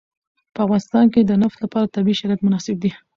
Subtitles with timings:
[0.53, 2.91] په افغانستان کې د نفت لپاره طبیعي شرایط مناسب دي.